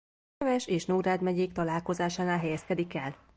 [0.37, 3.15] Heves és Nógrád megyék találkozásánál helyezkedik el.